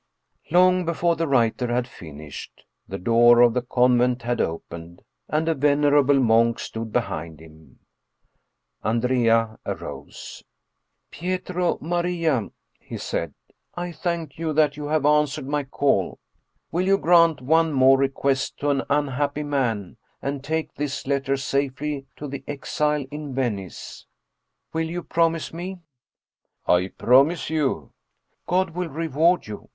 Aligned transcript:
Long 0.49 0.83
before 0.83 1.15
the 1.15 1.27
writer 1.27 1.67
had 1.71 1.87
finished, 1.87 2.65
the 2.87 2.97
door 2.97 3.41
of 3.41 3.53
the 3.53 3.61
con 3.61 3.99
vent 3.99 4.23
had 4.23 4.41
opened 4.41 5.03
and 5.29 5.47
a 5.47 5.53
venerable 5.53 6.19
monk 6.19 6.57
stood 6.57 6.91
behind 6.91 7.39
him. 7.39 7.77
Andrea 8.83 9.59
arose." 9.63 10.41
Pietro 11.11 11.77
Maria/' 11.81 12.49
he 12.79 12.97
said." 12.97 13.35
I 13.85 13.91
thank 13.91 14.39
you 14.39 14.53
that 14.53 14.75
you 14.75 14.87
have 14.87 15.05
answered 15.05 15.47
my 15.47 15.63
call. 15.65 16.17
Will 16.71 16.87
you 16.87 16.97
grant 16.97 17.39
one 17.39 17.71
more 17.71 17.99
request 17.99 18.57
to 18.61 18.71
an 18.71 18.81
unhappy 18.89 19.43
man, 19.43 19.97
and 20.19 20.43
take 20.43 20.73
this 20.73 21.05
letter 21.05 21.37
safely 21.37 22.07
to 22.15 22.27
the 22.27 22.43
exile 22.47 23.05
in 23.11 23.35
Venice? 23.35 24.07
Will 24.73 24.89
you 24.89 25.03
promise 25.03 25.53
me?"" 25.53 25.77
I 26.67 26.87
promise 26.87 27.51
you."" 27.51 27.91
God 28.47 28.71
will 28.71 28.89
reward 28.89 29.45
you. 29.45 29.69